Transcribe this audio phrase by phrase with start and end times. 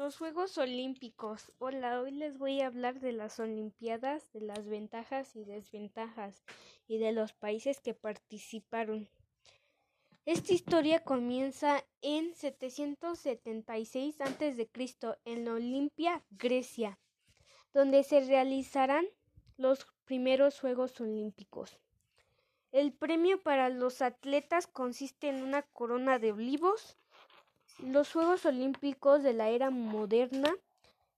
[0.00, 1.52] Los Juegos Olímpicos.
[1.58, 6.42] Hola, hoy les voy a hablar de las Olimpiadas, de las ventajas y desventajas
[6.88, 9.10] y de los países que participaron.
[10.24, 14.70] Esta historia comienza en 776 a.C.
[15.26, 16.98] en Olimpia, Grecia,
[17.74, 19.04] donde se realizarán
[19.58, 21.78] los primeros Juegos Olímpicos.
[22.72, 26.96] El premio para los atletas consiste en una corona de olivos,
[27.82, 30.54] los Juegos Olímpicos de la era moderna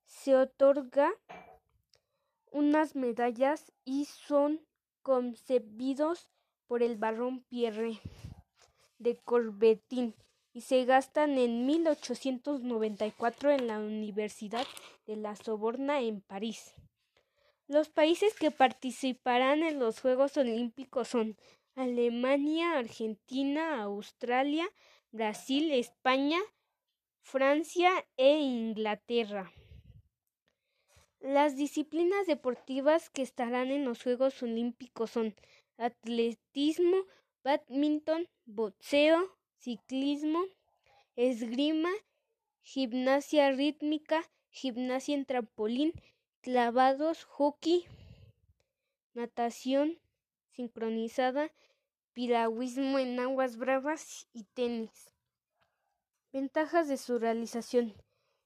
[0.07, 1.13] se otorga
[2.51, 4.61] unas medallas y son
[5.03, 6.29] concebidos
[6.67, 8.01] por el barón Pierre
[8.99, 10.15] de Coubertin
[10.53, 14.67] y se gastan en 1894 en la Universidad
[15.07, 16.75] de la Soborna en París.
[17.67, 21.37] Los países que participarán en los Juegos Olímpicos son
[21.75, 24.69] Alemania, Argentina, Australia,
[25.11, 26.39] Brasil, España,
[27.21, 29.53] Francia e Inglaterra.
[31.21, 35.35] Las disciplinas deportivas que estarán en los Juegos Olímpicos son
[35.79, 37.07] atletismo,
[37.43, 40.45] badminton, boxeo, ciclismo,
[41.17, 41.91] esgrima,
[42.63, 45.93] gimnasia rítmica, gimnasia en trampolín,
[46.43, 47.87] clavados, hockey,
[49.15, 49.99] natación
[50.53, 51.51] sincronizada,
[52.13, 55.13] piragüismo en aguas bravas y tenis.
[56.33, 57.95] Ventajas de su realización.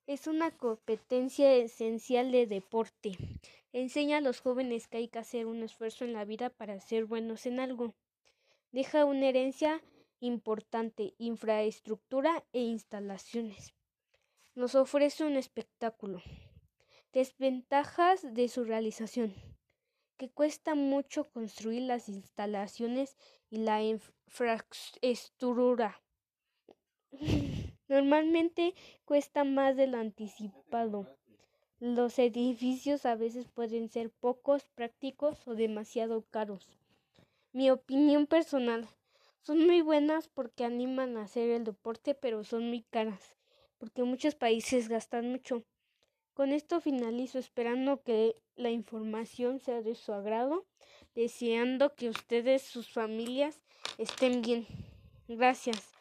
[0.07, 3.13] Es una competencia esencial de deporte.
[3.73, 7.05] Enseña a los jóvenes que hay que hacer un esfuerzo en la vida para ser
[7.07, 7.95] buenos en algo.
[8.71, 9.83] Deja una herencia
[10.21, 13.75] importante, infraestructura e instalaciones.
[14.55, 16.23] Nos ofrece un espectáculo.
[17.13, 19.35] Desventajas de su realización
[20.17, 23.19] que cuesta mucho construir las instalaciones
[23.51, 26.01] y la infraestructura.
[27.89, 31.07] Normalmente cuesta más de lo anticipado.
[31.79, 36.77] Los edificios a veces pueden ser pocos prácticos o demasiado caros.
[37.53, 38.89] Mi opinión personal.
[39.43, 43.37] Son muy buenas porque animan a hacer el deporte, pero son muy caras,
[43.79, 45.63] porque muchos países gastan mucho.
[46.37, 50.67] Con esto finalizo esperando que la información sea de su agrado,
[51.15, 53.63] deseando que ustedes, sus familias,
[53.97, 54.67] estén bien.
[55.29, 55.95] Gracias.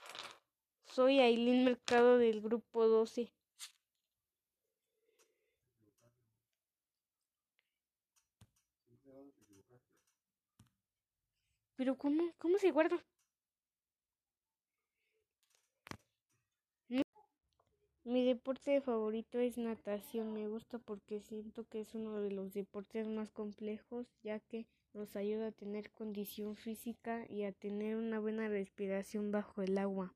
[0.87, 3.31] Soy Aileen Mercado del grupo 12.
[11.77, 13.01] Pero ¿cómo, cómo se guarda?
[18.07, 20.31] Mi deporte favorito es natación.
[20.31, 25.15] Me gusta porque siento que es uno de los deportes más complejos, ya que nos
[25.15, 30.13] ayuda a tener condición física y a tener una buena respiración bajo el agua.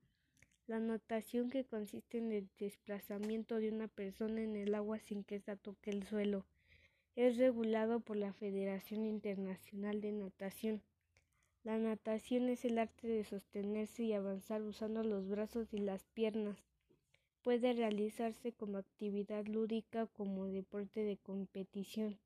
[0.68, 5.38] La natación que consiste en el desplazamiento de una persona en el agua sin que
[5.38, 6.46] ésta toque el suelo
[7.16, 10.84] es regulado por la Federación Internacional de Natación.
[11.64, 16.70] La natación es el arte de sostenerse y avanzar usando los brazos y las piernas
[17.44, 22.20] Puede realizarse como actividad lúdica o como deporte de competición.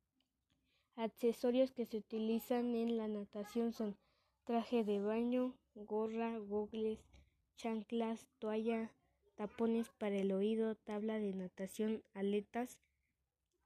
[0.96, 3.96] Accesorios que se utilizan en la natación son
[4.44, 7.00] traje de baño, gorra, gogles,
[7.56, 8.92] chanclas, toalla,
[9.36, 12.80] tapones para el oído, tabla de natación, aletas.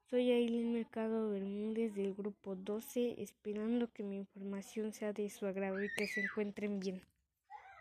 [0.09, 5.83] Soy Aileen Mercado Bermúdez del grupo 12, esperando que mi información sea de su agrado
[5.83, 7.01] y que se encuentren bien.